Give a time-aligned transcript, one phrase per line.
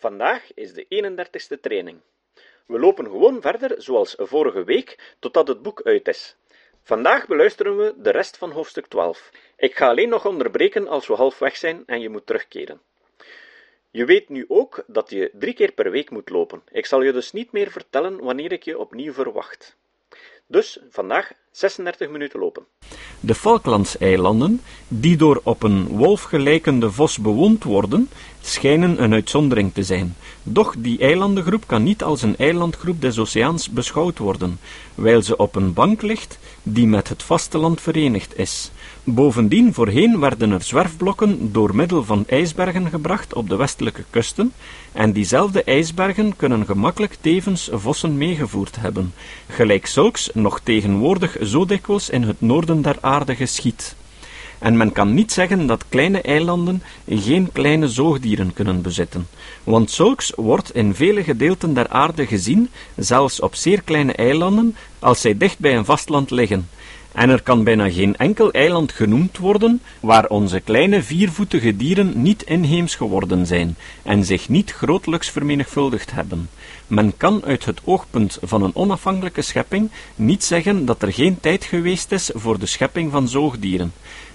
[0.00, 2.00] Vandaag is de 31ste training.
[2.66, 6.36] We lopen gewoon verder zoals vorige week totdat het boek uit is.
[6.82, 9.30] Vandaag beluisteren we de rest van hoofdstuk 12.
[9.56, 12.80] Ik ga alleen nog onderbreken als we halfweg zijn en je moet terugkeren.
[13.90, 16.62] Je weet nu ook dat je drie keer per week moet lopen.
[16.70, 19.76] Ik zal je dus niet meer vertellen wanneer ik je opnieuw verwacht.
[20.46, 22.62] Dus vandaag 36 minuten lopen.
[23.20, 28.08] De Falklandseilanden, die door op een wolf gelijkende vos bewoond worden,
[28.40, 30.16] schijnen een uitzondering te zijn.
[30.42, 34.58] Doch die eilandengroep kan niet als een eilandgroep des oceaans beschouwd worden,
[34.94, 38.70] wijl ze op een bank ligt die met het vasteland verenigd is.
[39.04, 44.52] Bovendien, voorheen werden er zwerfblokken door middel van ijsbergen gebracht op de westelijke kusten,
[44.92, 49.14] en diezelfde ijsbergen kunnen gemakkelijk tevens vossen meegevoerd hebben,
[49.48, 53.94] gelijk zulks nog tegenwoordig zo dikwijls in het noorden der aarde geschiet.
[54.58, 59.26] En men kan niet zeggen dat kleine eilanden geen kleine zoogdieren kunnen bezitten,
[59.64, 65.20] want zulks wordt in vele gedeelten der aarde gezien, zelfs op zeer kleine eilanden, als
[65.20, 66.68] zij dicht bij een vastland liggen.
[67.20, 72.42] En er kan bijna geen enkel eiland genoemd worden waar onze kleine viervoetige dieren niet
[72.42, 76.48] inheems geworden zijn en zich niet grootelijks vermenigvuldigd hebben.
[76.86, 81.64] Men kan uit het oogpunt van een onafhankelijke schepping niet zeggen dat er geen tijd
[81.64, 83.92] geweest is voor de schepping van zoogdieren.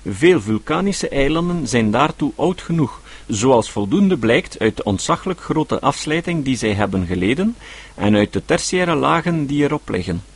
[0.08, 6.44] Veel vulkanische eilanden zijn daartoe oud genoeg, zoals voldoende blijkt uit de ontzaglijk grote afslijting
[6.44, 7.56] die zij hebben geleden
[7.96, 10.35] en uit de tertiaire lagen die erop liggen.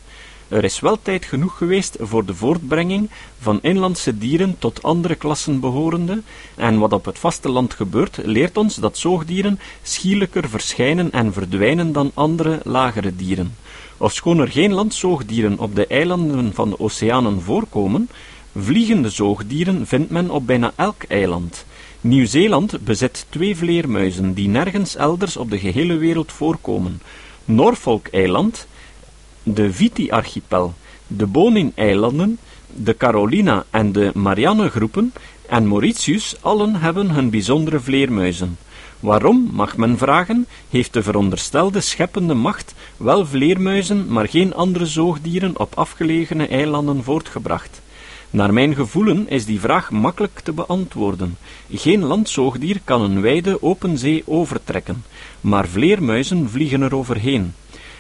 [0.50, 5.60] Er is wel tijd genoeg geweest voor de voortbrenging van inlandse dieren tot andere klassen
[5.60, 6.22] behorende,
[6.56, 12.12] en wat op het vasteland gebeurt, leert ons dat zoogdieren schielijker verschijnen en verdwijnen dan
[12.14, 13.56] andere, lagere dieren.
[13.98, 18.10] Ofschoon er geen landzoogdieren op de eilanden van de oceanen voorkomen,
[18.56, 21.66] vliegende zoogdieren vindt men op bijna elk eiland.
[22.02, 27.02] Nieuw-Zeeland bezit twee vleermuizen die nergens elders op de gehele wereld voorkomen.
[27.46, 28.68] Norfolk-eiland
[29.44, 30.74] de Viti-archipel,
[31.08, 32.38] de Bonin-eilanden,
[32.68, 35.14] de Carolina en de Marianne-groepen
[35.48, 38.58] en Mauritius allen hebben hun bijzondere vleermuizen.
[39.00, 45.60] Waarom, mag men vragen, heeft de veronderstelde scheppende macht wel vleermuizen, maar geen andere zoogdieren
[45.60, 47.82] op afgelegene eilanden voortgebracht?
[48.30, 51.38] Naar mijn gevoelen is die vraag makkelijk te beantwoorden.
[51.72, 55.04] Geen landzoogdier kan een wijde open zee overtrekken,
[55.42, 57.54] maar vleermuizen vliegen er overheen.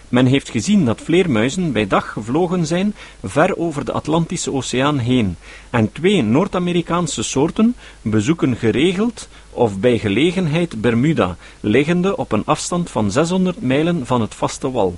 [0.09, 5.35] Men heeft gezien dat vleermuizen bij dag gevlogen zijn ver over de Atlantische Oceaan heen,
[5.69, 13.11] en twee Noord-Amerikaanse soorten bezoeken geregeld of bij gelegenheid Bermuda, liggende op een afstand van
[13.11, 14.97] 600 mijlen van het vaste wal.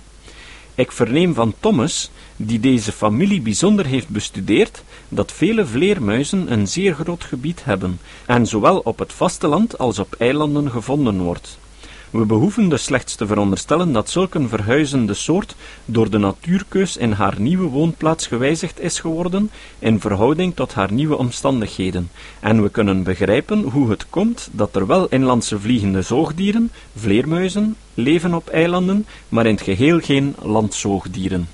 [0.76, 6.94] Ik verneem van Thomas, die deze familie bijzonder heeft bestudeerd, dat vele vleermuizen een zeer
[6.94, 11.60] groot gebied hebben, en zowel op het vasteland als op eilanden gevonden wordt.
[12.12, 15.56] We behoeven dus slechts te veronderstellen dat zulk een verhuizende soort
[15.86, 21.18] door de natuurkeus in haar nieuwe woonplaats gewijzigd is geworden in verhouding tot haar nieuwe
[21.18, 27.76] omstandigheden, en we kunnen begrijpen hoe het komt dat er wel inlandse vliegende zoogdieren, vleermuizen,
[27.94, 31.48] leven op eilanden, maar in het geheel geen landzoogdieren.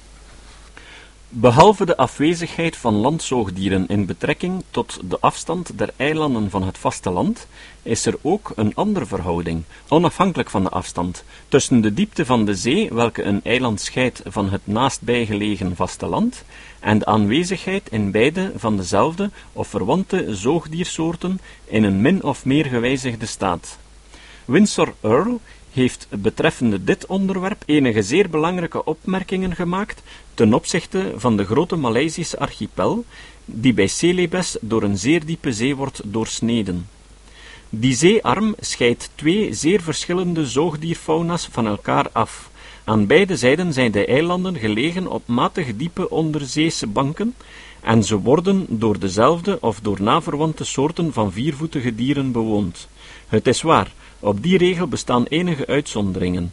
[1.30, 7.48] Behalve de afwezigheid van landzoogdieren in betrekking tot de afstand der eilanden van het vasteland,
[7.84, 12.56] is er ook een andere verhouding, onafhankelijk van de afstand, tussen de diepte van de
[12.56, 16.44] zee, welke een eiland scheidt van het naastbijgelegen vasteland,
[16.80, 22.66] en de aanwezigheid in beide van dezelfde of verwante zoogdiersoorten in een min of meer
[22.66, 23.78] gewijzigde staat.
[24.46, 25.38] Winsor Earle
[25.78, 30.02] heeft betreffende dit onderwerp enige zeer belangrijke opmerkingen gemaakt
[30.34, 33.06] ten opzichte van de grote Maleisische archipel,
[33.46, 36.88] die bij Celebes door een zeer diepe zee wordt doorsneden.
[37.70, 42.50] Die zeearm scheidt twee zeer verschillende zoogdierfauna's van elkaar af.
[42.84, 47.36] Aan beide zijden zijn de eilanden gelegen op matig diepe onderzeese banken,
[47.82, 52.88] en ze worden door dezelfde of door naverwante soorten van viervoetige dieren bewoond.
[53.28, 53.94] Het is waar,
[54.28, 56.52] op die regel bestaan enige uitzonderingen,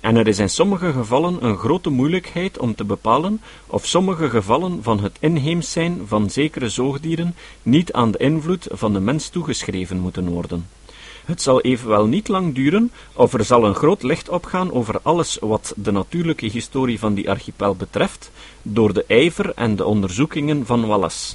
[0.00, 4.82] en er is in sommige gevallen een grote moeilijkheid om te bepalen of sommige gevallen
[4.82, 9.98] van het inheems zijn van zekere zoogdieren niet aan de invloed van de mens toegeschreven
[9.98, 10.66] moeten worden.
[11.24, 15.38] Het zal evenwel niet lang duren, of er zal een groot licht opgaan over alles
[15.40, 18.30] wat de natuurlijke historie van die archipel betreft,
[18.62, 21.34] door de ijver en de onderzoekingen van Wallace.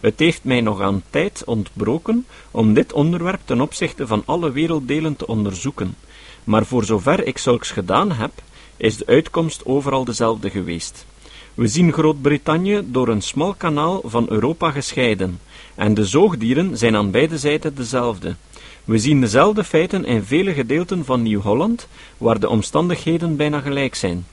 [0.00, 5.16] Het heeft mij nog aan tijd ontbroken om dit onderwerp ten opzichte van alle werelddelen
[5.16, 5.96] te onderzoeken,
[6.44, 8.30] maar voor zover ik zulks gedaan heb,
[8.76, 11.06] is de uitkomst overal dezelfde geweest.
[11.54, 15.40] We zien Groot-Brittannië door een smal kanaal van Europa gescheiden,
[15.74, 18.36] en de zoogdieren zijn aan beide zijden dezelfde.
[18.84, 24.26] We zien dezelfde feiten in vele gedeelten van Nieuw-Holland, waar de omstandigheden bijna gelijk zijn.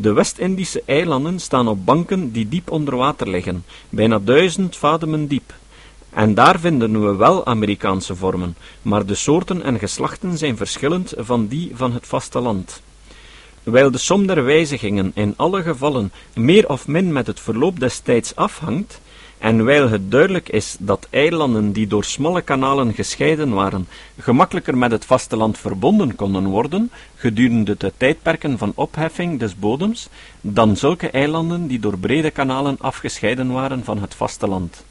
[0.00, 5.54] De West-Indische eilanden staan op banken die diep onder water liggen, bijna duizend vademen diep.
[6.10, 11.46] En daar vinden we wel Amerikaanse vormen, maar de soorten en geslachten zijn verschillend van
[11.46, 12.82] die van het vasteland.
[13.62, 17.98] Wijl de som der wijzigingen in alle gevallen meer of min met het verloop des
[17.98, 19.00] tijds afhangt,
[19.38, 23.88] en wijl het duidelijk is dat eilanden die door smalle kanalen gescheiden waren,
[24.18, 30.08] gemakkelijker met het vasteland verbonden konden worden, gedurende de tijdperken van opheffing des bodems,
[30.40, 34.84] dan zulke eilanden die door brede kanalen afgescheiden waren van het vasteland.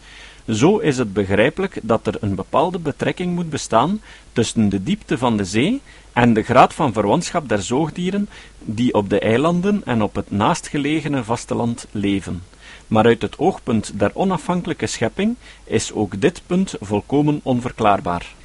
[0.49, 4.01] Zo is het begrijpelijk dat er een bepaalde betrekking moet bestaan
[4.31, 5.81] tussen de diepte van de zee
[6.13, 8.29] en de graad van verwantschap der zoogdieren
[8.59, 12.43] die op de eilanden en op het naastgelegene vasteland leven.
[12.87, 18.35] Maar uit het oogpunt der onafhankelijke schepping is ook dit punt volkomen onverklaarbaar.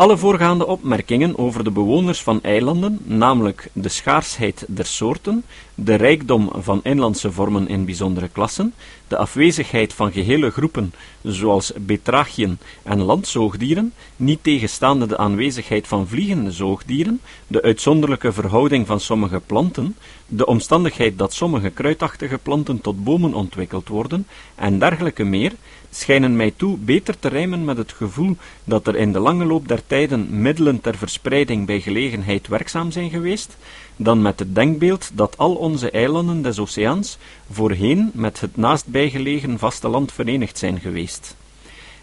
[0.00, 5.44] Alle voorgaande opmerkingen over de bewoners van eilanden, namelijk de schaarsheid der soorten,
[5.74, 8.74] de rijkdom van inlandse vormen in bijzondere klassen,
[9.08, 10.92] de afwezigheid van gehele groepen,
[11.22, 19.00] zoals betrachiën en landzoogdieren, niet tegenstaande de aanwezigheid van vliegende zoogdieren, de uitzonderlijke verhouding van
[19.00, 25.52] sommige planten, de omstandigheid dat sommige kruidachtige planten tot bomen ontwikkeld worden, en dergelijke meer,
[25.90, 29.68] schijnen mij toe beter te rijmen met het gevoel dat er in de lange loop
[29.68, 33.56] der tijden middelen ter verspreiding bij gelegenheid werkzaam zijn geweest,
[33.96, 37.18] dan met het denkbeeld dat al onze eilanden des oceaans
[37.50, 41.36] voorheen met het naastbijgelegen vasteland verenigd zijn geweest.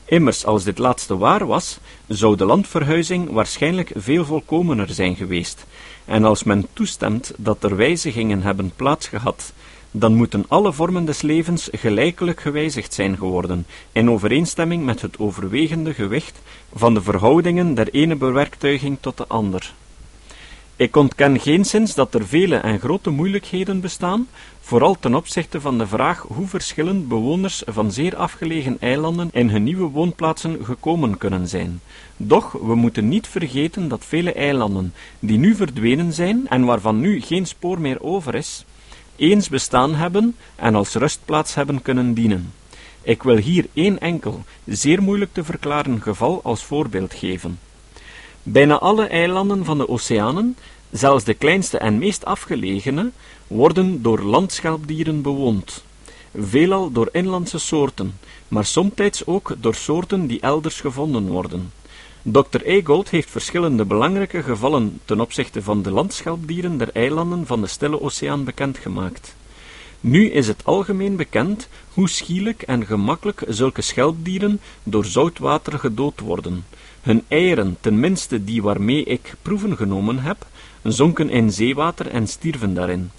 [0.06, 5.66] Immers, als dit laatste waar was, zou de landverhuizing waarschijnlijk veel volkomener zijn geweest,
[6.06, 9.54] en als men toestemt dat er wijzigingen hebben plaatsgehad
[10.00, 15.94] dan moeten alle vormen des levens gelijkelijk gewijzigd zijn geworden, in overeenstemming met het overwegende
[15.94, 16.40] gewicht
[16.74, 19.74] van de verhoudingen der ene bewerktuiging tot de ander.
[20.76, 24.28] Ik ontken geenszins dat er vele en grote moeilijkheden bestaan,
[24.60, 29.64] vooral ten opzichte van de vraag hoe verschillend bewoners van zeer afgelegen eilanden in hun
[29.64, 31.82] nieuwe woonplaatsen gekomen kunnen zijn.
[32.18, 37.22] Doch we moeten niet vergeten dat vele eilanden, die nu verdwenen zijn en waarvan nu
[37.22, 38.66] geen spoor meer over is,
[39.18, 42.54] eens bestaan hebben en als rustplaats hebben kunnen dienen.
[43.02, 47.60] Ik wil hier één enkel, zeer moeilijk te verklaren geval als voorbeeld geven.
[48.44, 50.58] Bijna alle eilanden van de oceanen,
[50.92, 53.12] zelfs de kleinste en meest afgelegene,
[53.48, 55.84] worden door landschelpdieren bewoond.
[56.38, 61.72] Veelal door inlandse soorten, maar somtijds ook door soorten die elders gevonden worden.
[62.30, 62.62] Dr.
[62.64, 68.02] Egold heeft verschillende belangrijke gevallen ten opzichte van de landschelpdieren der eilanden van de Stille
[68.02, 69.36] Oceaan bekendgemaakt.
[70.00, 76.20] Nu is het algemeen bekend hoe schielijk en gemakkelijk zulke schelpdieren door zout water gedood
[76.20, 76.66] worden.
[77.02, 80.46] Hun eieren, tenminste die waarmee ik proeven genomen heb,
[80.84, 83.12] zonken in zeewater en stierven daarin.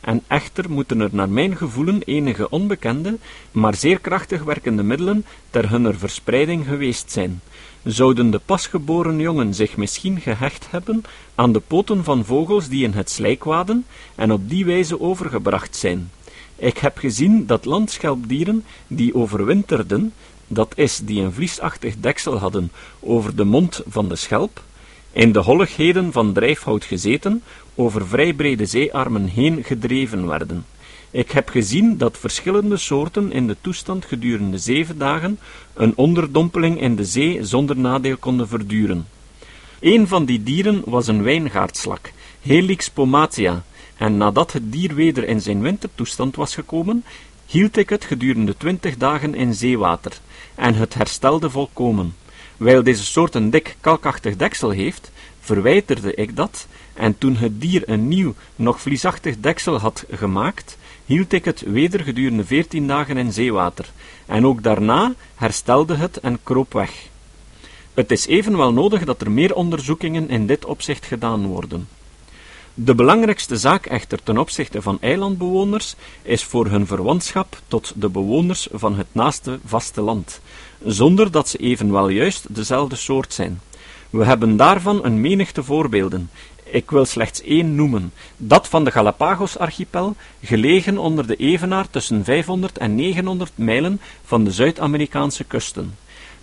[0.00, 3.18] En echter moeten er naar mijn gevoelen enige onbekende,
[3.52, 7.40] maar zeer krachtig werkende middelen ter hunner verspreiding geweest zijn
[7.86, 11.02] zouden de pasgeboren jongen zich misschien gehecht hebben
[11.34, 15.76] aan de poten van vogels die in het slijk waden en op die wijze overgebracht
[15.76, 16.10] zijn.
[16.56, 20.12] Ik heb gezien dat landschelpdieren die overwinterden,
[20.46, 24.62] dat is, die een vliesachtig deksel hadden over de mond van de schelp,
[25.16, 27.42] in de holligheden van drijfhout gezeten,
[27.74, 30.64] over vrij brede zeearmen heen gedreven werden.
[31.10, 35.38] Ik heb gezien dat verschillende soorten in de toestand gedurende zeven dagen
[35.74, 39.06] een onderdompeling in de zee zonder nadeel konden verduren.
[39.80, 43.64] Een van die dieren was een wijngaardslak, Helix pomatia,
[43.96, 47.04] en nadat het dier weder in zijn wintertoestand was gekomen,
[47.46, 50.12] hield ik het gedurende twintig dagen in zeewater,
[50.54, 52.14] en het herstelde volkomen.
[52.56, 55.10] Wijl deze soort een dik kalkachtig deksel heeft,
[55.40, 61.32] verwijterde ik dat, en toen het dier een nieuw, nog vliesachtig deksel had gemaakt, hield
[61.32, 63.90] ik het weder gedurende veertien dagen in zeewater,
[64.26, 67.08] en ook daarna herstelde het en kroop weg.
[67.94, 71.88] Het is evenwel nodig dat er meer onderzoekingen in dit opzicht gedaan worden.
[72.78, 78.68] De belangrijkste zaak echter ten opzichte van eilandbewoners is voor hun verwantschap tot de bewoners
[78.72, 80.40] van het naaste vasteland,
[80.84, 83.60] zonder dat ze evenwel juist dezelfde soort zijn.
[84.10, 86.30] We hebben daarvan een menigte voorbeelden,
[86.64, 92.78] ik wil slechts één noemen, dat van de Galapagos-archipel, gelegen onder de evenaar tussen 500
[92.78, 95.94] en 900 mijlen van de Zuid-Amerikaanse kusten.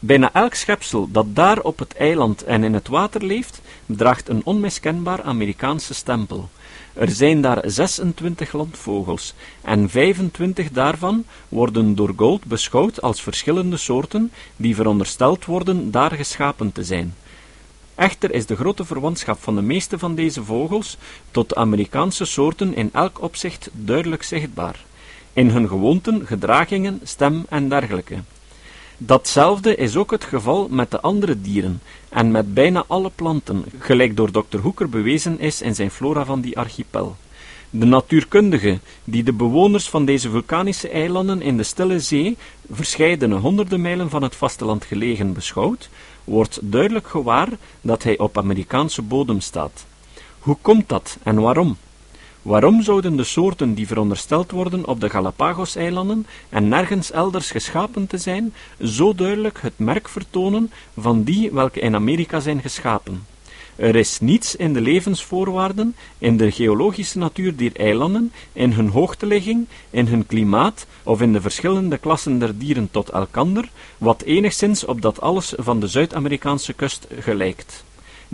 [0.06, 4.42] Bijna elk schepsel dat daar op het eiland en in het water leeft, draagt een
[4.44, 6.50] onmiskenbaar Amerikaanse stempel.
[6.94, 14.32] Er zijn daar 26 landvogels, en 25 daarvan worden door Gold beschouwd als verschillende soorten
[14.56, 17.16] die verondersteld worden daar geschapen te zijn.
[17.96, 20.98] Echter is de grote verwantschap van de meeste van deze vogels
[21.32, 24.86] tot de Amerikaanse soorten in elk opzicht duidelijk zichtbaar,
[25.34, 28.16] in hun gewoonten, gedragingen, stem en dergelijke.
[29.06, 34.16] Datzelfde is ook het geval met de andere dieren en met bijna alle planten, gelijk
[34.16, 34.58] door Dr.
[34.58, 37.16] Hoeker bewezen is in zijn flora van die archipel.
[37.70, 42.38] De natuurkundige, die de bewoners van deze vulkanische eilanden in de Stille Zee,
[42.72, 45.90] verscheidene honderden mijlen van het vasteland gelegen, beschouwt,
[46.24, 47.50] wordt duidelijk gewaar
[47.82, 49.86] dat hij op Amerikaanse bodem staat.
[50.40, 51.78] Hoe komt dat en waarom?
[52.44, 58.18] Waarom zouden de soorten die verondersteld worden op de Galapagos-eilanden en nergens elders geschapen te
[58.18, 63.26] zijn, zo duidelijk het merk vertonen van die welke in Amerika zijn geschapen?
[63.76, 69.68] Er is niets in de levensvoorwaarden, in de geologische natuur der eilanden, in hun hoogteligging,
[69.90, 75.02] in hun klimaat of in de verschillende klassen der dieren tot elkander, wat enigszins op
[75.02, 77.84] dat alles van de Zuid-Amerikaanse kust gelijkt.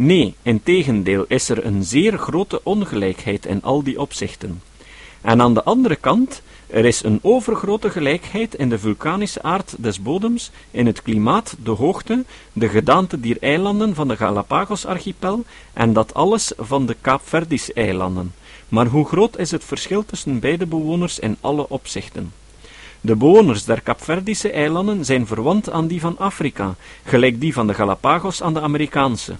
[0.01, 4.61] Nee, integendeel is er een zeer grote ongelijkheid in al die opzichten.
[5.21, 10.01] En aan de andere kant, er is een overgrote gelijkheid in de vulkanische aard des
[10.01, 16.13] bodems, in het klimaat, de hoogte, de gedaante dier eilanden van de Galapagos-archipel en dat
[16.13, 18.33] alles van de Kaapverdische-eilanden.
[18.69, 22.33] Maar hoe groot is het verschil tussen beide bewoners in alle opzichten?
[23.01, 27.73] De bewoners der Kaapverdische eilanden zijn verwant aan die van Afrika, gelijk die van de
[27.73, 29.35] Galapagos aan de Amerikaanse.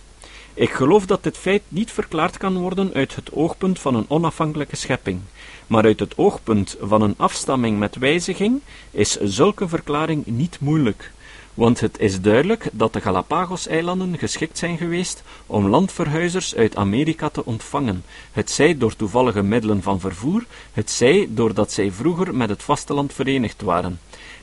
[0.60, 4.76] Ik geloof dat dit feit niet verklaard kan worden uit het oogpunt van een onafhankelijke
[4.76, 5.20] schepping,
[5.68, 8.62] maar uit het oogpunt van een afstamming met wijziging
[8.92, 11.12] is zulke verklaring niet moeilijk,
[11.54, 17.46] want het is duidelijk dat de Galapagos-eilanden geschikt zijn geweest om landverhuizers uit Amerika te
[17.46, 22.64] ontvangen, het zij door toevallige middelen van vervoer, het zij doordat zij vroeger met het
[22.64, 24.00] vasteland verenigd waren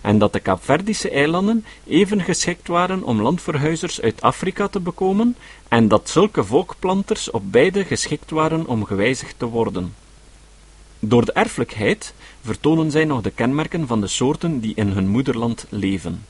[0.07, 5.37] en dat de Kaapverdische eilanden even geschikt waren om landverhuizers uit Afrika te bekomen,
[5.69, 9.95] en dat zulke volkplanters op beide geschikt waren om gewijzigd te worden.
[10.99, 15.67] Door de erfelijkheid vertonen zij nog de kenmerken van de soorten die in hun moederland
[15.69, 16.25] leven.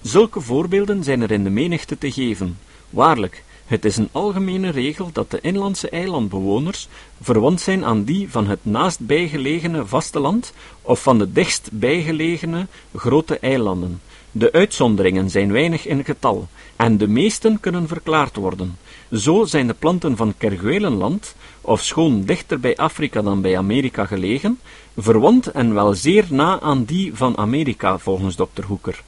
[0.00, 2.58] Zulke voorbeelden zijn er in de menigte te geven.
[2.90, 6.88] Waarlijk, het is een algemene regel dat de inlandse eilandbewoners
[7.20, 10.52] verwant zijn aan die van het naastbijgelegene vasteland
[10.82, 14.00] of van de dichtstbijgelegene grote eilanden.
[14.30, 18.78] De uitzonderingen zijn weinig in getal, en de meesten kunnen verklaard worden.
[19.12, 24.60] Zo zijn de planten van Kerguelenland, of schoon dichter bij Afrika dan bij Amerika gelegen,
[24.96, 29.02] verwant en wel zeer na aan die van Amerika, volgens dokter Hoeker.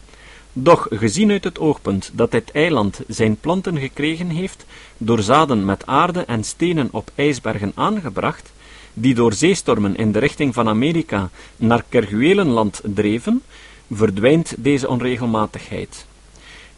[0.57, 4.65] Doch gezien uit het oogpunt dat dit eiland zijn planten gekregen heeft
[4.99, 8.53] door zaden met aarde en stenen op ijsbergen aangebracht,
[8.93, 13.43] die door zeestormen in de richting van Amerika naar Kerguelenland dreven,
[13.93, 16.07] verdwijnt deze onregelmatigheid.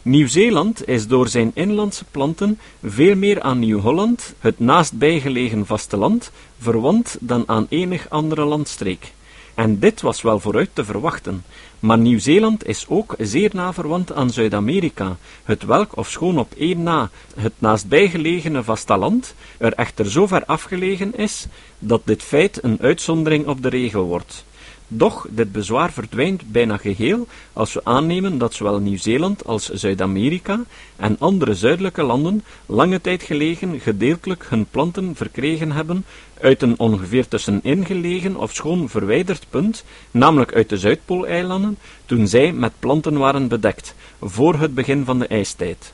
[0.01, 7.43] Nieuw-Zeeland is door zijn inlandse planten veel meer aan Nieuw-Holland, het naastbijgelegen vasteland, verwant dan
[7.45, 9.11] aan enig andere landstreek.
[9.57, 11.43] En dit was wel vooruit te verwachten,
[11.79, 17.09] maar Nieuw-Zeeland is ook zeer na verwant aan Zuid-Amerika, het welk, ofschoon op één na
[17.35, 21.47] het naastbijgelegene vasteland, er echter zo ver afgelegen is,
[21.79, 24.45] dat dit feit een uitzondering op de regel wordt.
[24.87, 30.63] Doch dit bezwaar verdwijnt bijna geheel als we aannemen dat zowel Nieuw-Zeeland als Zuid-Amerika
[30.95, 36.05] en andere zuidelijke landen lange tijd gelegen gedeeltelijk hun planten verkregen hebben
[36.41, 42.51] uit een ongeveer tussenin gelegen of schoon verwijderd punt, namelijk uit de Zuidpooleilanden, toen zij
[42.51, 45.93] met planten waren bedekt, voor het begin van de ijstijd.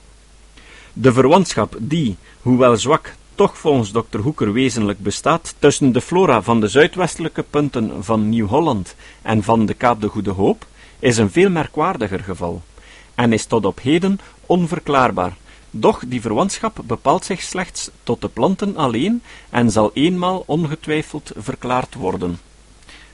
[0.93, 4.19] De verwantschap die, hoewel zwak, toch volgens Dr.
[4.19, 9.73] Hoeker wezenlijk bestaat tussen de flora van de zuidwestelijke punten van Nieuw-Holland en van de
[9.73, 10.65] Kaap de Goede Hoop,
[10.99, 12.61] is een veel merkwaardiger geval,
[13.15, 15.37] en is tot op heden onverklaarbaar.
[15.71, 21.95] Doch die verwantschap bepaalt zich slechts tot de planten alleen en zal eenmaal ongetwijfeld verklaard
[21.95, 22.39] worden.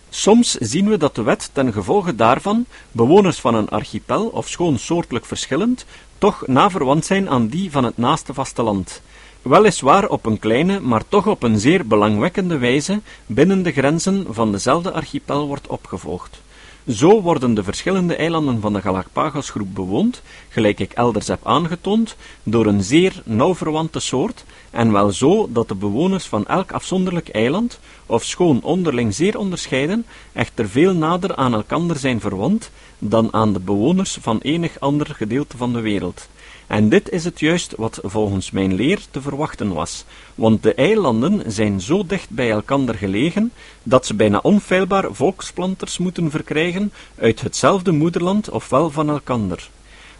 [0.09, 4.77] Soms zien we dat de wet ten gevolge daarvan bewoners van een archipel, of schoon
[4.79, 5.85] soortelijk verschillend,
[6.17, 9.01] toch naverwant zijn aan die van het naaste vasteland,
[9.41, 14.51] weliswaar op een kleine, maar toch op een zeer belangwekkende wijze binnen de grenzen van
[14.51, 16.41] dezelfde archipel wordt opgevolgd.
[16.87, 22.65] Zo worden de verschillende eilanden van de Galapagosgroep bewoond, gelijk ik elders heb aangetoond, door
[22.65, 27.79] een zeer nauw verwante soort, en wel zo dat de bewoners van elk afzonderlijk eiland,
[28.05, 33.59] of schoon onderling zeer onderscheiden, echter veel nader aan elkander zijn verwant dan aan de
[33.59, 36.27] bewoners van enig ander gedeelte van de wereld.
[36.69, 41.51] En dit is het juist wat volgens mijn leer te verwachten was, want de eilanden
[41.51, 43.51] zijn zo dicht bij elkander gelegen,
[43.83, 49.69] dat ze bijna onfeilbaar volksplanters moeten verkrijgen uit hetzelfde moederland ofwel van elkander.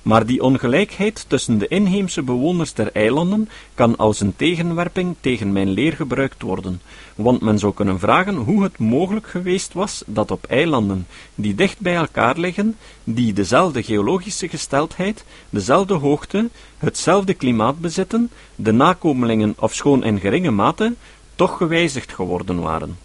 [0.01, 5.69] Maar die ongelijkheid tussen de inheemse bewoners der eilanden kan als een tegenwerping tegen mijn
[5.69, 6.81] leer gebruikt worden,
[7.15, 11.79] want men zou kunnen vragen hoe het mogelijk geweest was dat op eilanden die dicht
[11.79, 20.03] bij elkaar liggen, die dezelfde geologische gesteldheid, dezelfde hoogte, hetzelfde klimaat bezitten, de nakomelingen, ofschoon
[20.03, 20.93] in geringe mate,
[21.35, 22.97] toch gewijzigd geworden waren.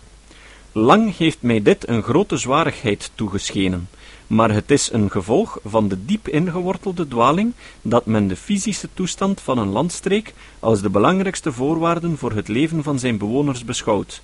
[0.72, 3.88] Lang heeft mij dit een grote zwarigheid toegeschenen,
[4.26, 7.52] maar het is een gevolg van de diep ingewortelde dwaling
[7.83, 12.83] dat men de fysische toestand van een landstreek als de belangrijkste voorwaarden voor het leven
[12.83, 14.23] van zijn bewoners beschouwt.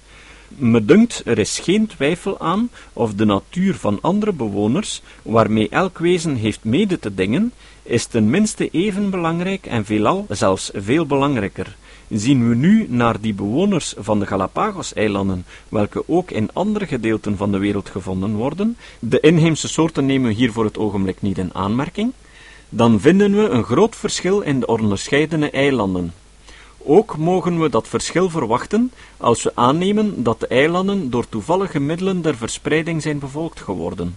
[0.49, 5.99] Me dunkt, er is geen twijfel aan of de natuur van andere bewoners, waarmee elk
[5.99, 7.52] wezen heeft mede te dingen,
[7.83, 11.76] is ten minste even belangrijk en veelal zelfs veel belangrijker.
[12.11, 17.52] Zien we nu naar die bewoners van de Galapagos-eilanden, welke ook in andere gedeelten van
[17.52, 21.55] de wereld gevonden worden, de inheemse soorten nemen we hier voor het ogenblik niet in
[21.55, 22.12] aanmerking,
[22.69, 26.12] dan vinden we een groot verschil in de onderscheidene eilanden.
[26.79, 32.23] Ook mogen we dat verschil verwachten als we aannemen dat de eilanden door toevallige middelen
[32.23, 34.17] der verspreiding zijn bevolkt geworden.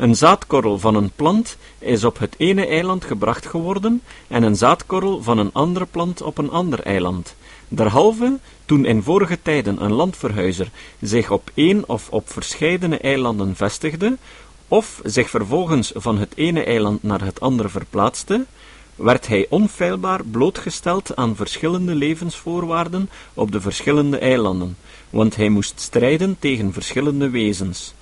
[0.00, 5.22] Een zaadkorrel van een plant is op het ene eiland gebracht geworden en een zaadkorrel
[5.22, 7.34] van een andere plant op een ander eiland.
[7.68, 14.16] Derhalve, toen in vorige tijden een landverhuizer zich op één of op verscheidene eilanden vestigde,
[14.68, 18.44] of zich vervolgens van het ene eiland naar het andere verplaatste,
[18.94, 24.76] werd hij onfeilbaar blootgesteld aan verschillende levensvoorwaarden op de verschillende eilanden,
[25.10, 27.94] want hij moest strijden tegen verschillende wezens.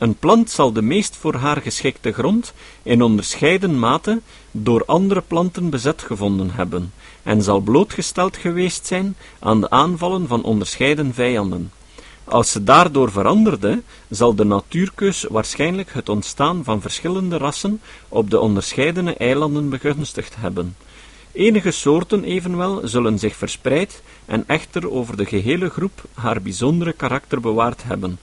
[0.00, 2.52] Een plant zal de meest voor haar geschikte grond
[2.82, 6.92] in onderscheiden mate door andere planten bezet gevonden hebben,
[7.22, 11.72] en zal blootgesteld geweest zijn aan de aanvallen van onderscheiden vijanden.
[12.24, 18.40] Als ze daardoor veranderde, zal de natuurkeus waarschijnlijk het ontstaan van verschillende rassen op de
[18.40, 20.76] onderscheidene eilanden begunstigd hebben.
[21.32, 27.40] Enige soorten evenwel zullen zich verspreid en echter over de gehele groep haar bijzondere karakter
[27.40, 28.18] bewaard hebben,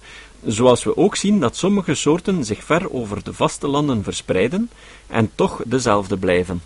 [0.47, 4.69] zoals we ook zien dat sommige soorten zich ver over de vaste landen verspreiden
[5.07, 6.61] en toch dezelfde blijven.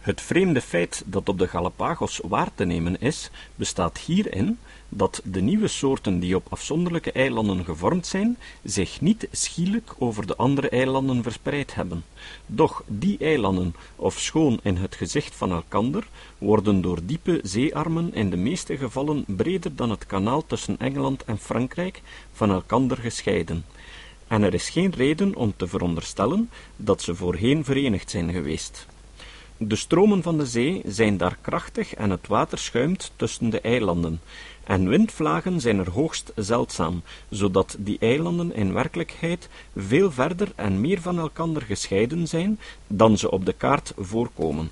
[0.00, 4.58] Het vreemde feit dat op de Galapagos waar te nemen is, bestaat hierin
[4.92, 10.36] dat de nieuwe soorten die op afzonderlijke eilanden gevormd zijn, zich niet schielijk over de
[10.36, 12.04] andere eilanden verspreid hebben.
[12.46, 18.36] Doch die eilanden, ofschoon in het gezicht van elkander, worden door diepe zeearmen in de
[18.36, 23.64] meeste gevallen breder dan het kanaal tussen Engeland en Frankrijk van elkander gescheiden.
[24.26, 28.86] En er is geen reden om te veronderstellen dat ze voorheen verenigd zijn geweest.
[29.62, 34.20] De stromen van de zee zijn daar krachtig en het water schuimt tussen de eilanden,
[34.70, 41.00] en windvlagen zijn er hoogst zeldzaam, zodat die eilanden in werkelijkheid veel verder en meer
[41.00, 44.70] van elkander gescheiden zijn dan ze op de kaart voorkomen.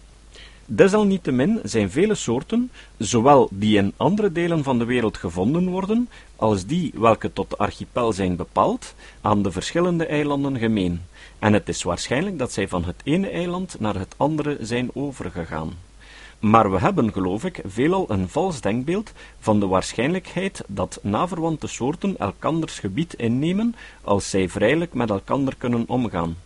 [0.67, 6.67] Desalniettemin zijn vele soorten, zowel die in andere delen van de wereld gevonden worden, als
[6.67, 11.03] die welke tot de archipel zijn bepaald, aan de verschillende eilanden gemeen,
[11.39, 15.88] en het is waarschijnlijk dat zij van het ene eiland naar het andere zijn overgegaan.
[16.39, 22.19] Maar we hebben, geloof ik, veelal een vals denkbeeld van de waarschijnlijkheid dat naverwante soorten
[22.19, 26.37] elkanders gebied innemen als zij vrijelijk met elkander kunnen omgaan.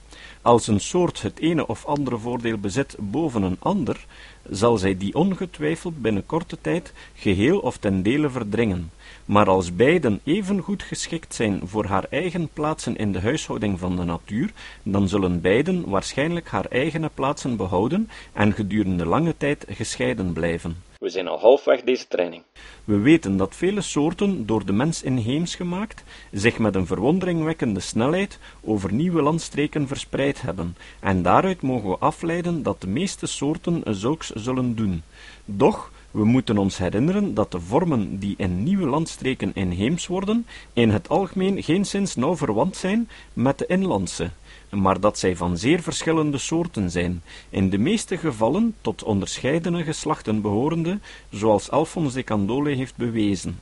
[0.43, 4.07] Als een soort het ene of andere voordeel bezit boven een ander,
[4.51, 8.91] zal zij die ongetwijfeld binnen korte tijd geheel of ten dele verdringen,
[9.25, 13.97] maar als beiden even goed geschikt zijn voor haar eigen plaatsen in de huishouding van
[13.97, 20.33] de natuur, dan zullen beiden waarschijnlijk haar eigene plaatsen behouden en gedurende lange tijd gescheiden
[20.33, 20.77] blijven.
[21.03, 22.43] We zijn al halfweg deze training.
[22.85, 28.39] We weten dat vele soorten, door de mens inheems gemaakt, zich met een verwonderingwekkende snelheid
[28.61, 34.31] over nieuwe landstreken verspreid hebben, en daaruit mogen we afleiden dat de meeste soorten zulks
[34.31, 35.03] zullen doen.
[35.45, 40.91] Doch, we moeten ons herinneren dat de vormen die in nieuwe landstreken inheems worden, in
[40.91, 44.31] het algemeen geenszins nauw verwant zijn met de inlandse,
[44.71, 50.41] maar dat zij van zeer verschillende soorten zijn, in de meeste gevallen tot onderscheidene geslachten
[50.41, 50.99] behorende,
[51.31, 53.61] zoals Alphonse de Candolle heeft bewezen.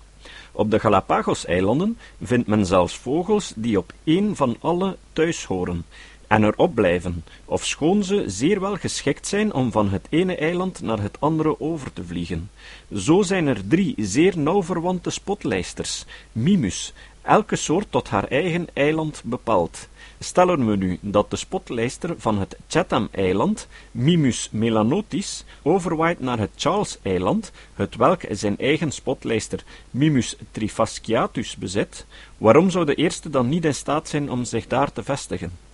[0.53, 5.85] Op de Galapagos-eilanden vindt men zelfs vogels die op één van alle thuis horen,
[6.31, 11.03] en erop blijven, ofschoon ze zeer wel geschikt zijn om van het ene eiland naar
[11.03, 12.51] het andere over te vliegen.
[12.95, 19.23] Zo zijn er drie zeer nauw verwante spotlijsters, mimus, elke soort tot haar eigen eiland
[19.25, 19.88] bepaald.
[20.19, 27.53] Stellen we nu dat de spotlijster van het Chatham-eiland, Mimus melanotis, overwaait naar het Charles-eiland,
[27.75, 33.75] het welk zijn eigen spotlijster Mimus trifasciatus bezit, waarom zou de eerste dan niet in
[33.75, 35.70] staat zijn om zich daar te vestigen?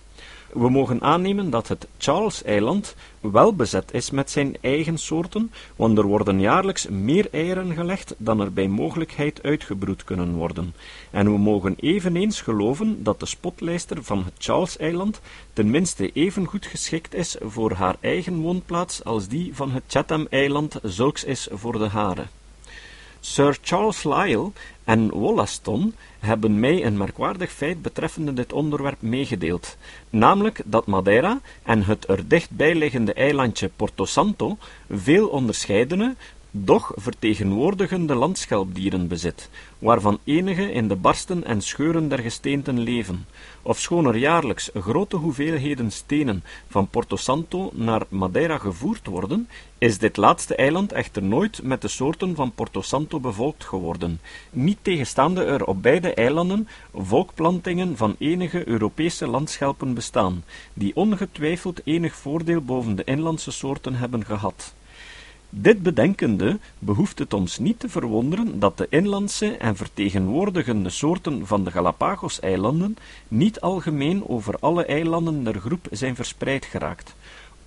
[0.53, 6.05] We mogen aannemen dat het Charles-eiland wel bezet is met zijn eigen soorten, want er
[6.05, 10.73] worden jaarlijks meer eieren gelegd dan er bij mogelijkheid uitgebroed kunnen worden.
[11.11, 15.21] En we mogen eveneens geloven dat de spotlijster van het Charles-eiland
[15.53, 21.23] tenminste even goed geschikt is voor haar eigen woonplaats als die van het Chatham-eiland zulks
[21.23, 22.25] is voor de hare.
[23.19, 24.51] Sir Charles Lyell
[24.83, 29.77] en Wollaston hebben mij een merkwaardig feit betreffende dit onderwerp meegedeeld,
[30.09, 34.57] namelijk dat Madeira en het er dichtbij liggende eilandje Porto Santo
[34.89, 36.15] veel onderscheidene,
[36.65, 43.25] doch vertegenwoordigende landschelpdieren bezit, waarvan enige in de barsten en scheuren der gesteenten leven.
[43.61, 50.17] Ofschoon er jaarlijks grote hoeveelheden stenen van Porto Santo naar Madeira gevoerd worden, is dit
[50.17, 55.65] laatste eiland echter nooit met de soorten van Porto Santo bevolkt geworden, niet tegenstaande er
[55.65, 60.43] op beide eilanden volkplantingen van enige Europese landschelpen bestaan,
[60.73, 64.75] die ongetwijfeld enig voordeel boven de inlandse soorten hebben gehad.
[65.59, 71.63] Dit bedenkende, behoeft het ons niet te verwonderen dat de inlandse en vertegenwoordigende soorten van
[71.63, 77.15] de Galapagos-eilanden niet algemeen over alle eilanden der groep zijn verspreid geraakt.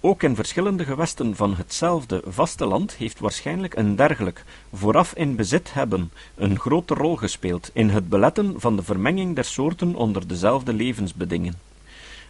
[0.00, 6.10] Ook in verschillende gewesten van hetzelfde vasteland heeft waarschijnlijk een dergelijk, vooraf in bezit hebben,
[6.34, 11.69] een grote rol gespeeld in het beletten van de vermenging der soorten onder dezelfde levensbedingen.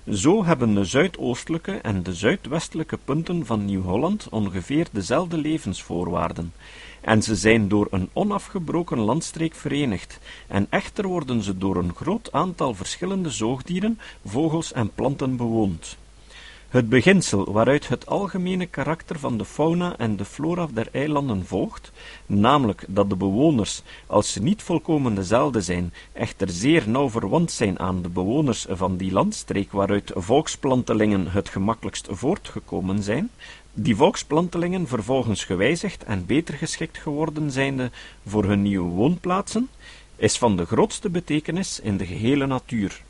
[0.09, 6.53] Zo hebben de zuidoostelijke en de zuidwestelijke punten van Nieuw-Holland ongeveer dezelfde levensvoorwaarden,
[7.01, 12.33] en ze zijn door een onafgebroken landstreek verenigd, en echter worden ze door een groot
[12.33, 15.97] aantal verschillende zoogdieren, vogels en planten bewoond.
[16.71, 21.93] Het beginsel waaruit het algemene karakter van de fauna en de flora der eilanden volgt,
[22.27, 27.79] namelijk dat de bewoners, als ze niet volkomen dezelfde zijn, echter zeer nauw verwant zijn
[27.79, 33.31] aan de bewoners van die landstreek waaruit volksplantelingen het gemakkelijkst voortgekomen zijn,
[33.73, 37.91] die volksplantelingen vervolgens gewijzigd en beter geschikt geworden zijnde
[38.27, 39.69] voor hun nieuwe woonplaatsen,
[40.17, 43.03] is van de grootste betekenis in de gehele natuur.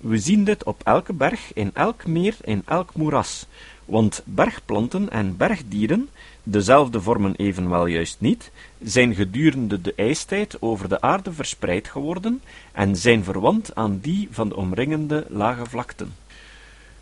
[0.00, 3.46] We zien dit op elke berg, in elk meer, in elk moeras,
[3.84, 6.08] want bergplanten en bergdieren,
[6.42, 8.50] dezelfde vormen evenwel juist niet,
[8.82, 14.48] zijn gedurende de ijstijd over de aarde verspreid geworden en zijn verwant aan die van
[14.48, 16.14] de omringende lage vlakten.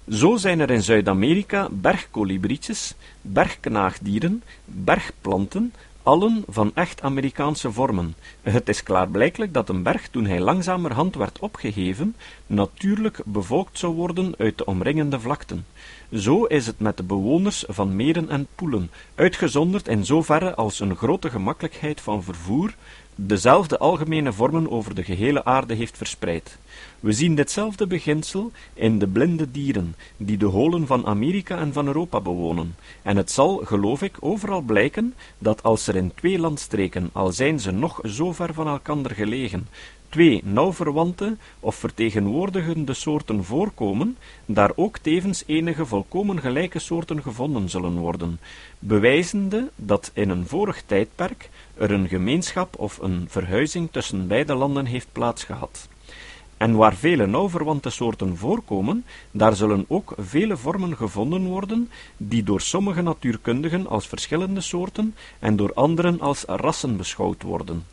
[0.09, 5.73] Zo zijn er in Zuid-Amerika bergkolibrietjes, bergknaagdieren, bergplanten,
[6.05, 8.15] allen van echt Amerikaanse vormen.
[8.43, 14.35] Het is klaarblijkelijk dat een berg, toen hij langzamerhand werd opgeheven, natuurlijk bevolkt zou worden
[14.39, 15.67] uit de omringende vlakten.
[16.13, 20.97] Zo is het met de bewoners van meren en poelen, uitgezonderd in zoverre als een
[20.97, 22.75] grote gemakkelijkheid van vervoer
[23.15, 26.59] dezelfde algemene vormen over de gehele aarde heeft verspreid.
[27.05, 31.87] We zien ditzelfde beginsel in de blinde dieren, die de holen van Amerika en van
[31.87, 37.11] Europa bewonen, en het zal, geloof ik, overal blijken dat als er in twee landstreken,
[37.13, 39.69] al zijn ze nog zo ver van elkander gelegen,
[40.09, 47.69] twee nauw verwante of vertegenwoordigende soorten voorkomen, daar ook tevens enige volkomen gelijke soorten gevonden
[47.69, 48.41] zullen worden,
[48.79, 54.87] bewijzende dat in een vorig tijdperk er een gemeenschap of een verhuizing tussen beide landen
[54.87, 55.89] heeft plaatsgehad.
[56.57, 62.43] En waar vele nauw verwante soorten voorkomen, daar zullen ook vele vormen gevonden worden, die
[62.43, 67.85] door sommige natuurkundigen als verschillende soorten en door anderen als rassen beschouwd worden.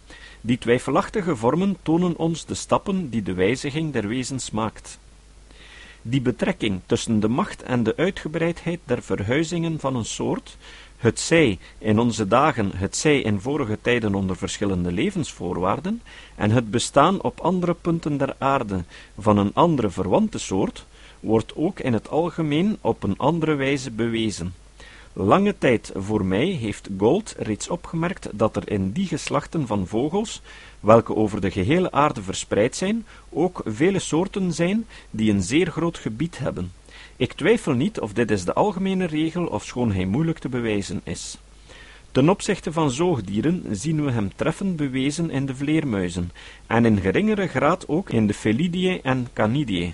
[0.41, 5.00] Die twijfelachtige vormen tonen ons de stappen die de wijziging der wezens maakt.
[6.02, 10.58] Die betrekking tussen de macht en de uitgebreidheid der verhuizingen van een soort,
[11.01, 16.01] het zij in onze dagen, het zij in vorige tijden onder verschillende levensvoorwaarden,
[16.35, 18.83] en het bestaan op andere punten der aarde
[19.17, 20.85] van een andere verwante soort,
[21.19, 24.53] wordt ook in het algemeen op een andere wijze bewezen.
[25.13, 30.41] Lange tijd voor mij heeft Gold reeds opgemerkt dat er in die geslachten van vogels,
[30.79, 35.97] welke over de gehele aarde verspreid zijn, ook vele soorten zijn die een zeer groot
[35.97, 36.71] gebied hebben.
[37.21, 41.38] Ik twijfel niet of dit is de algemene regel, ofschoon hij moeilijk te bewijzen is.
[42.12, 46.31] Ten opzichte van zoogdieren zien we hem treffend bewezen in de vleermuizen,
[46.67, 49.93] en in geringere graad ook in de Felidae en Canidae.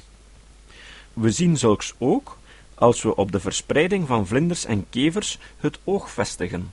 [1.13, 2.37] We zien zulks ook
[2.73, 6.71] als we op de verspreiding van vlinders en kevers het oog vestigen.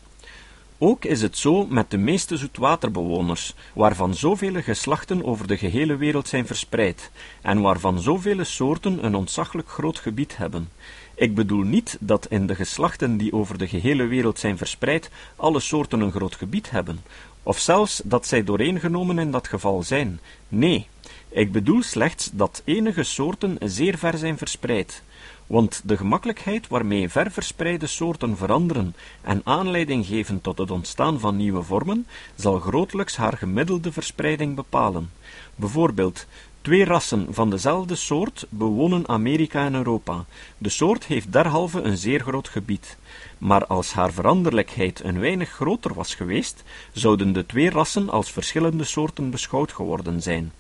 [0.79, 6.29] Ook is het zo met de meeste zoetwaterbewoners, waarvan zoveel geslachten over de gehele wereld
[6.29, 7.11] zijn verspreid,
[7.43, 10.69] en waarvan zoveel soorten een ontzaglijk groot gebied hebben.
[11.15, 15.61] Ik bedoel niet dat in de geslachten die over de gehele wereld zijn verspreid, alle
[15.61, 17.03] soorten een groot gebied hebben,
[17.43, 20.21] of zelfs dat zij dooreengenomen in dat geval zijn.
[20.49, 20.87] Nee,
[21.29, 25.03] Ik bedoel slechts dat enige soorten zeer ver zijn verspreid,
[25.47, 31.37] want de gemakkelijkheid waarmee ver verspreide soorten veranderen en aanleiding geven tot het ontstaan van
[31.37, 35.11] nieuwe vormen, zal grotelijks haar gemiddelde verspreiding bepalen.
[35.55, 36.27] Bijvoorbeeld,
[36.65, 40.25] Twee rassen van dezelfde soort bewonen Amerika en Europa.
[40.59, 42.97] De soort heeft derhalve een zeer groot gebied.
[43.39, 48.85] Maar als haar veranderlijkheid een weinig groter was geweest, zouden de twee rassen als verschillende
[48.85, 50.53] soorten beschouwd geworden zijn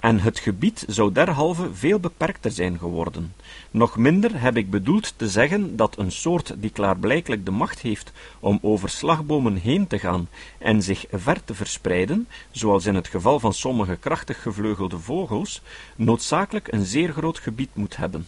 [0.00, 3.34] en het gebied zou derhalve veel beperkter zijn geworden.
[3.76, 8.12] Nog minder heb ik bedoeld te zeggen dat een soort die klaarblijkelijk de macht heeft
[8.40, 13.40] om over slagbomen heen te gaan en zich ver te verspreiden, zoals in het geval
[13.40, 15.62] van sommige krachtig gevleugelde vogels,
[15.96, 18.26] noodzakelijk een zeer groot gebied moet hebben.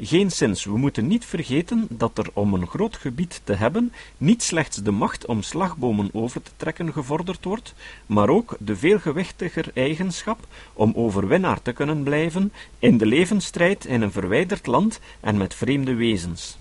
[0.00, 4.76] Geenszins, we moeten niet vergeten dat er om een groot gebied te hebben niet slechts
[4.76, 7.74] de macht om slagbomen over te trekken gevorderd wordt,
[8.06, 14.02] maar ook de veel gewichtiger eigenschap om overwinnaar te kunnen blijven in de levensstrijd in
[14.02, 16.58] een verwijderd land en met vreemde wezens.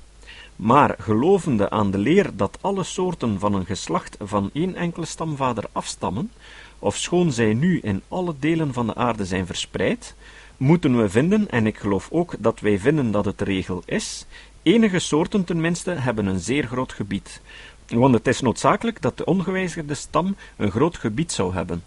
[0.55, 5.63] Maar gelovende aan de leer dat alle soorten van een geslacht van één enkele stamvader
[5.71, 6.31] afstammen,
[6.79, 10.15] ofschoon zij nu in alle delen van de aarde zijn verspreid,
[10.57, 14.25] moeten we vinden, en ik geloof ook dat wij vinden dat het regel is,
[14.63, 17.41] enige soorten tenminste hebben een zeer groot gebied.
[17.87, 21.83] Want het is noodzakelijk dat de ongewijzigde stam een groot gebied zou hebben,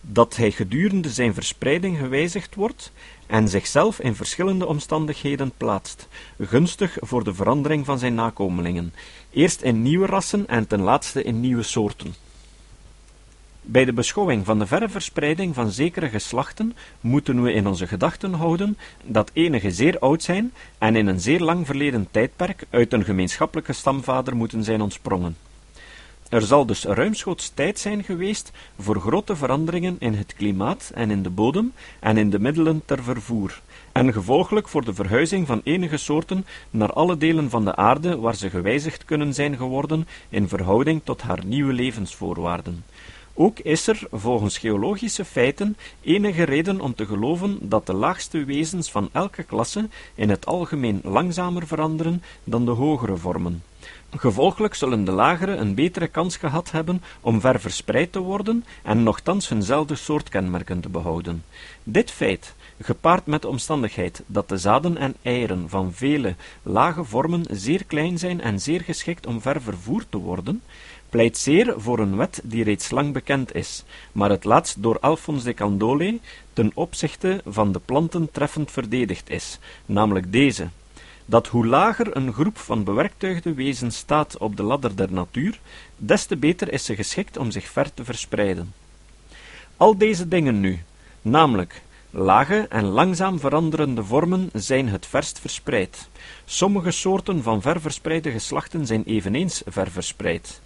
[0.00, 2.92] dat hij gedurende zijn verspreiding gewijzigd wordt
[3.26, 6.08] en zichzelf in verschillende omstandigheden plaatst,
[6.40, 8.94] gunstig voor de verandering van zijn nakomelingen,
[9.30, 12.25] eerst in nieuwe rassen en ten laatste in nieuwe soorten.
[13.68, 18.32] Bij de beschouwing van de verre verspreiding van zekere geslachten moeten we in onze gedachten
[18.32, 23.04] houden dat enige zeer oud zijn en in een zeer lang verleden tijdperk uit een
[23.04, 25.36] gemeenschappelijke stamvader moeten zijn ontsprongen.
[26.28, 31.22] Er zal dus ruimschoots tijd zijn geweest voor grote veranderingen in het klimaat en in
[31.22, 33.60] de bodem en in de middelen ter vervoer,
[33.92, 38.36] en gevolglijk voor de verhuizing van enige soorten naar alle delen van de aarde waar
[38.36, 42.84] ze gewijzigd kunnen zijn geworden in verhouding tot haar nieuwe levensvoorwaarden.
[43.38, 48.90] Ook is er, volgens geologische feiten, enige reden om te geloven dat de laagste wezens
[48.90, 53.62] van elke klasse in het algemeen langzamer veranderen dan de hogere vormen.
[54.10, 59.02] Gevolglijk zullen de lagere een betere kans gehad hebben om ver verspreid te worden en
[59.02, 61.44] nochtans hunzelfde soort kenmerken te behouden.
[61.82, 67.44] Dit feit, gepaard met de omstandigheid dat de zaden en eieren van vele lage vormen
[67.50, 70.62] zeer klein zijn en zeer geschikt om ver vervoerd te worden,
[71.08, 75.44] pleit zeer voor een wet die reeds lang bekend is, maar het laatst door Alphonse
[75.44, 76.18] de Candolle
[76.52, 80.68] ten opzichte van de planten treffend verdedigd is, namelijk deze,
[81.26, 85.60] dat hoe lager een groep van bewerktuigde wezens staat op de ladder der natuur,
[85.96, 88.74] des te beter is ze geschikt om zich ver te verspreiden.
[89.76, 90.82] Al deze dingen nu,
[91.22, 96.08] namelijk lage en langzaam veranderende vormen, zijn het verst verspreid.
[96.44, 100.60] Sommige soorten van ver verspreide geslachten zijn eveneens ver verspreid.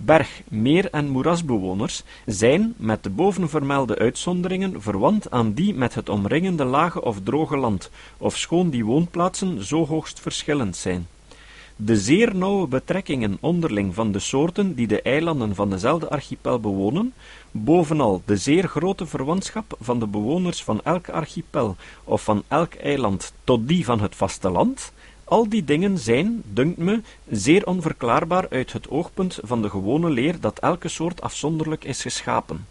[0.00, 6.64] Berg-, meer- en moerasbewoners zijn, met de bovenvermelde uitzonderingen, verwant aan die met het omringende
[6.64, 11.06] lage of droge land, ofschoon die woonplaatsen zo hoogst verschillend zijn.
[11.76, 17.12] De zeer nauwe betrekkingen onderling van de soorten die de eilanden van dezelfde archipel bewonen,
[17.50, 23.32] bovenal de zeer grote verwantschap van de bewoners van elk archipel of van elk eiland
[23.44, 24.92] tot die van het vasteland,
[25.28, 30.40] al die dingen zijn, dunkt me, zeer onverklaarbaar uit het oogpunt van de gewone leer
[30.40, 32.66] dat elke soort afzonderlijk is geschapen,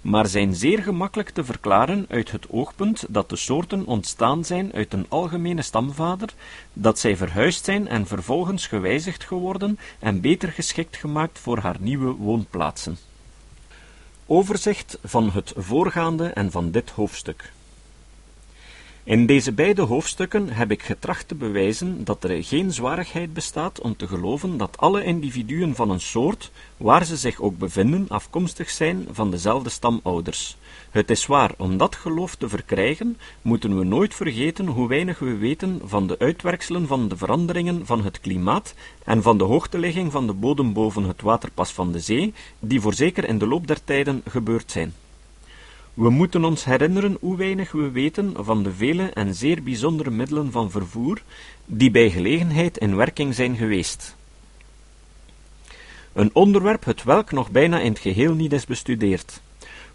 [0.00, 4.92] maar zijn zeer gemakkelijk te verklaren uit het oogpunt dat de soorten ontstaan zijn uit
[4.92, 6.28] een algemene stamvader,
[6.72, 12.12] dat zij verhuisd zijn en vervolgens gewijzigd geworden en beter geschikt gemaakt voor haar nieuwe
[12.12, 12.98] woonplaatsen.
[14.26, 17.52] Overzicht van het voorgaande en van dit hoofdstuk.
[19.04, 23.96] In deze beide hoofdstukken heb ik getracht te bewijzen dat er geen zwarigheid bestaat om
[23.96, 29.08] te geloven dat alle individuen van een soort, waar ze zich ook bevinden, afkomstig zijn
[29.10, 30.56] van dezelfde stamouders.
[30.90, 35.36] Het is waar, om dat geloof te verkrijgen, moeten we nooit vergeten hoe weinig we
[35.36, 40.26] weten van de uitwerkselen van de veranderingen van het klimaat en van de hoogteligging van
[40.26, 44.22] de bodem boven het waterpas van de zee, die voorzeker in de loop der tijden
[44.28, 44.94] gebeurd zijn.
[46.00, 50.52] We moeten ons herinneren hoe weinig we weten van de vele en zeer bijzondere middelen
[50.52, 51.22] van vervoer
[51.64, 54.16] die bij gelegenheid in werking zijn geweest.
[56.12, 59.40] Een onderwerp het welk nog bijna in het geheel niet is bestudeerd.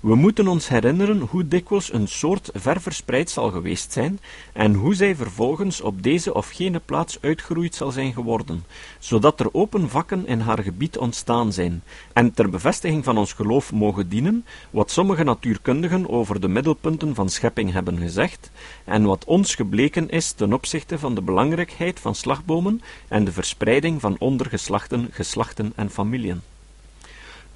[0.06, 4.20] We moeten ons herinneren hoe dikwijls een soort ver verspreid zal geweest zijn
[4.54, 8.64] en hoe zij vervolgens op deze of gene plaats uitgeroeid zal zijn geworden,
[9.00, 13.72] zodat er open vakken in haar gebied ontstaan zijn, en ter bevestiging van ons geloof
[13.72, 18.52] mogen dienen wat sommige natuurkundigen over de middelpunten van schepping hebben gezegd,
[18.84, 24.02] en wat ons gebleken is ten opzichte van de belangrijkheid van slagbomen en de verspreiding
[24.02, 26.42] van ondergeslachten, geslachten en familien.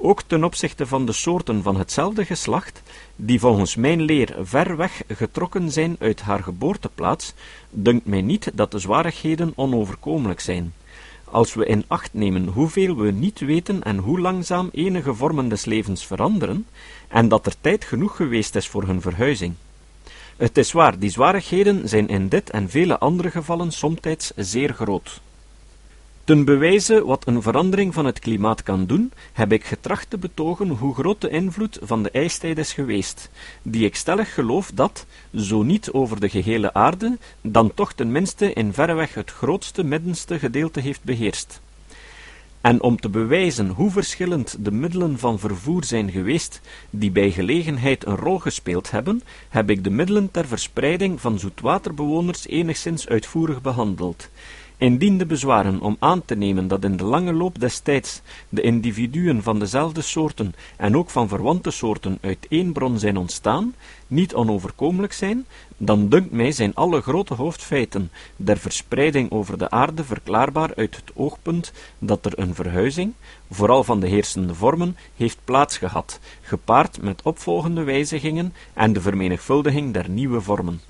[0.01, 2.81] Ook ten opzichte van de soorten van hetzelfde geslacht,
[3.15, 7.33] die volgens mijn leer ver weg getrokken zijn uit haar geboorteplaats,
[7.69, 10.73] dunkt mij niet dat de zwarigheden onoverkomelijk zijn.
[11.23, 15.65] Als we in acht nemen hoeveel we niet weten en hoe langzaam enige vormen des
[15.65, 16.67] levens veranderen,
[17.07, 19.53] en dat er tijd genoeg geweest is voor hun verhuizing.
[20.37, 25.21] Het is waar, die zwarigheden zijn in dit en vele andere gevallen somtijds zeer groot.
[26.29, 30.69] Ten bewijze wat een verandering van het klimaat kan doen, heb ik getracht te betogen
[30.69, 33.29] hoe groot de invloed van de ijstijd is geweest,
[33.61, 38.73] die ik stellig geloof dat, zo niet over de gehele aarde, dan toch tenminste in
[38.73, 41.61] verreweg het grootste middenste gedeelte heeft beheerst.
[42.61, 48.05] En om te bewijzen hoe verschillend de middelen van vervoer zijn geweest, die bij gelegenheid
[48.05, 54.29] een rol gespeeld hebben, heb ik de middelen ter verspreiding van zoetwaterbewoners enigszins uitvoerig behandeld.
[54.79, 58.61] Indien de bezwaren om aan te nemen dat in de lange loop des tijds de
[58.61, 63.75] individuen van dezelfde soorten en ook van verwante soorten uit één bron zijn ontstaan,
[64.07, 65.45] niet onoverkomelijk zijn,
[65.77, 71.11] dan dunkt mij zijn alle grote hoofdfeiten der verspreiding over de aarde verklaarbaar uit het
[71.15, 73.13] oogpunt dat er een verhuizing,
[73.51, 80.09] vooral van de heersende vormen, heeft plaatsgehad, gepaard met opvolgende wijzigingen en de vermenigvuldiging der
[80.09, 80.81] nieuwe vormen.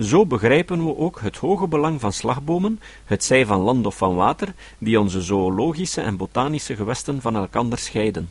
[0.00, 4.14] Zo begrijpen we ook het hoge belang van slagbomen, het zij van land of van
[4.14, 8.28] water, die onze zoologische en botanische gewesten van elkander scheiden.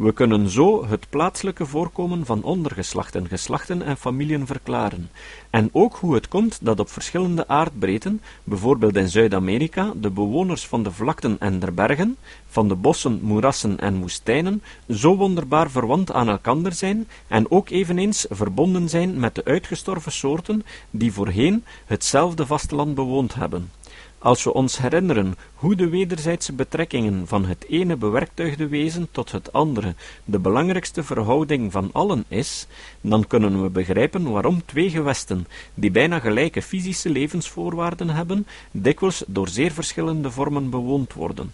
[0.00, 5.10] We kunnen zo het plaatselijke voorkomen van ondergeslachten, geslachten en familien verklaren,
[5.50, 10.82] en ook hoe het komt dat op verschillende aardbreedten, bijvoorbeeld in Zuid-Amerika, de bewoners van
[10.82, 16.28] de vlakten en der bergen, van de bossen, moerassen en woestijnen, zo wonderbaar verwant aan
[16.28, 22.94] elkander zijn en ook eveneens verbonden zijn met de uitgestorven soorten die voorheen hetzelfde vasteland
[22.94, 23.70] bewoond hebben.
[24.22, 29.52] Als we ons herinneren hoe de wederzijdse betrekkingen van het ene bewerktuigde wezen tot het
[29.52, 32.66] andere de belangrijkste verhouding van allen is,
[33.00, 39.48] dan kunnen we begrijpen waarom twee gewesten, die bijna gelijke fysische levensvoorwaarden hebben, dikwijls door
[39.48, 41.52] zeer verschillende vormen bewoond worden.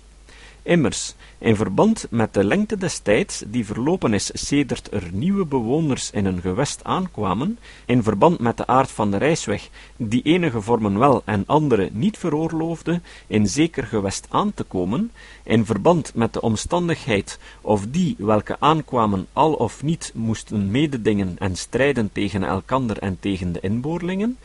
[0.67, 6.11] Immers, in verband met de lengte des tijds die verlopen is sedert er nieuwe bewoners
[6.11, 10.99] in een gewest aankwamen, in verband met de aard van de reisweg, die enige vormen
[10.99, 15.11] wel en andere niet veroorloofde in zeker gewest aan te komen,
[15.43, 21.57] in verband met de omstandigheid of die welke aankwamen al of niet moesten mededingen en
[21.57, 24.39] strijden tegen elkander en tegen de inboorlingen,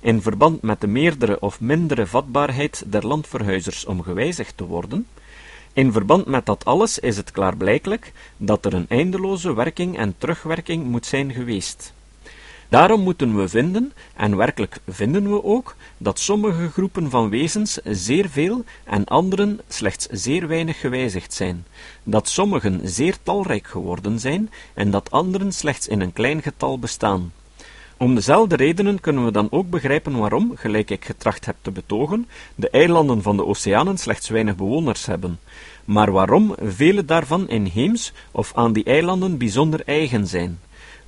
[0.00, 5.06] in verband met de meerdere of mindere vatbaarheid der landverhuizers om gewijzigd te worden,
[5.76, 10.84] in verband met dat alles is het klaarblijkelijk dat er een eindeloze werking en terugwerking
[10.84, 11.92] moet zijn geweest.
[12.68, 18.28] Daarom moeten we vinden, en werkelijk vinden we ook, dat sommige groepen van wezens zeer
[18.28, 21.64] veel en anderen slechts zeer weinig gewijzigd zijn,
[22.02, 27.32] dat sommigen zeer talrijk geworden zijn en dat anderen slechts in een klein getal bestaan.
[27.98, 32.26] Om dezelfde redenen kunnen we dan ook begrijpen waarom, gelijk ik getracht heb te betogen,
[32.54, 35.38] de eilanden van de oceanen slechts weinig bewoners hebben,
[35.84, 40.58] maar waarom vele daarvan inheems of aan die eilanden bijzonder eigen zijn.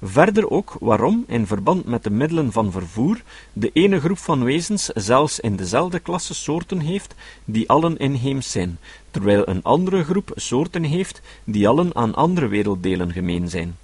[0.02, 3.22] Verder ook waarom, in verband met de middelen van vervoer,
[3.52, 8.78] de ene groep van wezens zelfs in dezelfde klasse soorten heeft, die allen inheems zijn,
[9.10, 13.76] terwijl een andere groep soorten heeft, die allen aan andere werelddelen gemeen zijn.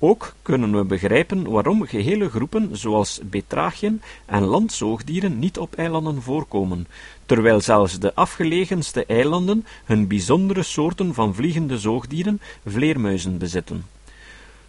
[0.00, 6.86] Ook kunnen we begrijpen waarom gehele groepen zoals betrachien en landzoogdieren niet op eilanden voorkomen,
[7.26, 13.84] terwijl zelfs de afgelegenste eilanden hun bijzondere soorten van vliegende zoogdieren, vleermuizen, bezitten.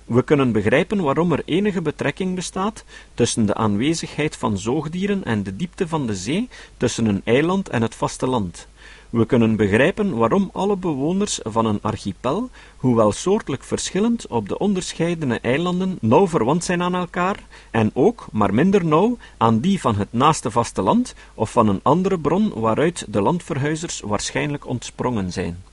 [0.05, 5.55] We kunnen begrijpen waarom er enige betrekking bestaat tussen de aanwezigheid van zoogdieren en de
[5.55, 8.67] diepte van de zee tussen een eiland en het vasteland.
[9.09, 15.39] We kunnen begrijpen waarom alle bewoners van een archipel, hoewel soortelijk verschillend op de onderscheidene
[15.39, 20.07] eilanden, nauw verwant zijn aan elkaar, en ook, maar minder nauw, aan die van het
[20.11, 25.63] naaste vasteland of van een andere bron waaruit de landverhuizers waarschijnlijk ontsprongen zijn.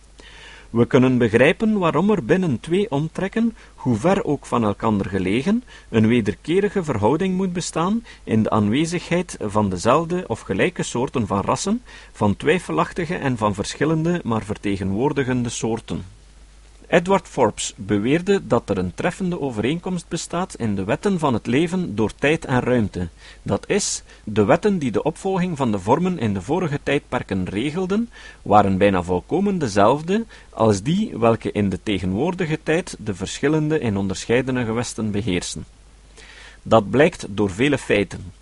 [0.76, 6.06] We kunnen begrijpen waarom er binnen twee omtrekken, hoe ver ook van elkander gelegen, een
[6.06, 12.36] wederkerige verhouding moet bestaan in de aanwezigheid van dezelfde of gelijke soorten van rassen, van
[12.36, 16.15] twijfelachtige en van verschillende maar vertegenwoordigende soorten.
[16.88, 21.94] Edward Forbes beweerde dat er een treffende overeenkomst bestaat in de wetten van het leven
[21.94, 23.08] door tijd en ruimte.
[23.42, 28.10] Dat is, de wetten die de opvolging van de vormen in de vorige tijdperken regelden,
[28.42, 34.64] waren bijna volkomen dezelfde als die welke in de tegenwoordige tijd de verschillende in onderscheidene
[34.64, 35.64] gewesten beheersen.
[36.62, 38.32] Dat blijkt door vele feiten.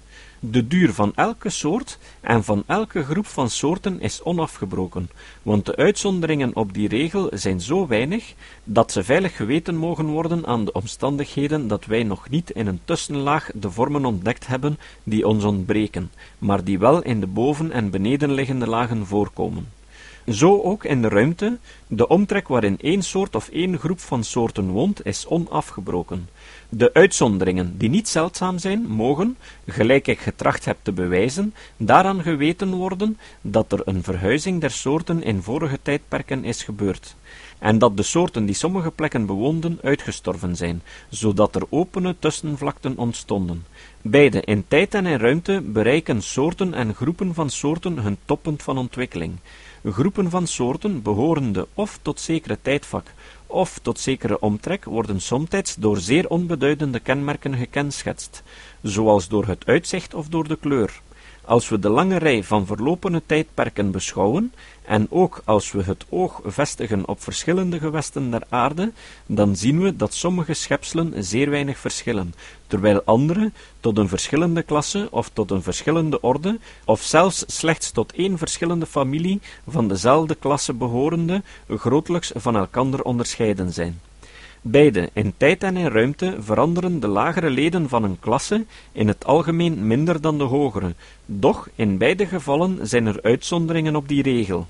[0.51, 5.11] De duur van elke soort en van elke groep van soorten is onafgebroken,
[5.43, 8.35] want de uitzonderingen op die regel zijn zo weinig
[8.65, 12.81] dat ze veilig geweten mogen worden aan de omstandigheden dat wij nog niet in een
[12.85, 17.91] tussenlaag de vormen ontdekt hebben die ons ontbreken, maar die wel in de boven- en
[17.91, 19.69] benedenliggende lagen voorkomen.
[20.29, 24.69] Zo ook in de ruimte, de omtrek waarin één soort of één groep van soorten
[24.69, 26.29] woont, is onafgebroken.
[26.69, 29.37] De uitzonderingen, die niet zeldzaam zijn, mogen,
[29.67, 35.23] gelijk ik getracht heb te bewijzen, daaraan geweten worden dat er een verhuizing der soorten
[35.23, 37.17] in vorige tijdperken is gebeurd,
[37.59, 43.65] en dat de soorten die sommige plekken bewoonden uitgestorven zijn, zodat er opene tussenvlakten ontstonden.
[44.03, 48.79] Beide in tijd en in ruimte bereiken soorten en groepen van soorten hun toppunt van
[48.79, 49.39] ontwikkeling.
[49.85, 53.07] Groepen van soorten, behorende of tot zekere tijdvak,
[53.55, 58.43] of tot zekere omtrek, worden somtijds door zeer onbeduidende kenmerken gekenschetst,
[58.83, 61.01] zoals door het uitzicht of door de kleur.
[61.45, 64.53] Als we de lange rij van verlopene tijdperken beschouwen,
[64.85, 68.93] en ook als we het oog vestigen op verschillende gewesten der aarde,
[69.27, 72.35] dan zien we dat sommige schepselen zeer weinig verschillen,
[72.67, 78.13] terwijl andere tot een verschillende klasse of tot een verschillende orde, of zelfs slechts tot
[78.13, 84.01] één verschillende familie van dezelfde klasse behorende, grotelijks van elkander onderscheiden zijn.
[84.67, 89.25] Beide, in tijd en in ruimte, veranderen de lagere leden van een klasse in het
[89.25, 90.95] algemeen minder dan de hogere,
[91.27, 94.67] doch in beide gevallen zijn er uitzonderingen op die regel.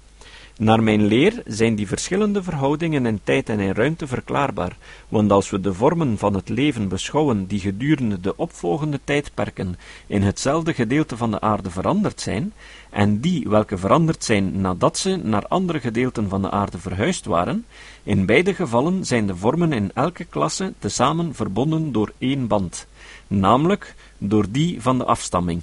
[0.59, 4.77] Naar mijn leer zijn die verschillende verhoudingen in tijd en in ruimte verklaarbaar,
[5.09, 9.77] want als we de vormen van het leven beschouwen die gedurende de opvolgende tijdperken
[10.07, 12.53] in hetzelfde gedeelte van de aarde veranderd zijn,
[12.91, 17.65] en die welke veranderd zijn nadat ze naar andere gedeelten van de aarde verhuisd waren,
[18.03, 22.87] in beide gevallen zijn de vormen in elke klasse tezamen verbonden door één band,
[23.27, 25.63] namelijk door die van de afstamming.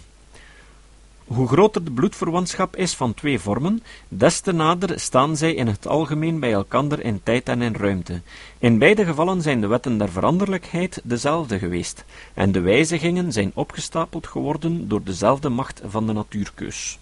[1.32, 5.88] Hoe groter de bloedverwantschap is van twee vormen, des te nader staan zij in het
[5.88, 8.22] algemeen bij elkander in tijd en in ruimte.
[8.60, 14.28] In beide gevallen zijn de wetten der veranderlijkheid dezelfde geweest, en de wijzigingen zijn opgestapeld
[14.28, 17.00] geworden door dezelfde macht van de natuurkeus.